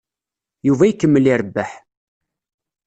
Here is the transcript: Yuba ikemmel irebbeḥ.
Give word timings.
Yuba 0.67 0.83
ikemmel 0.87 1.25
irebbeḥ. 1.31 1.71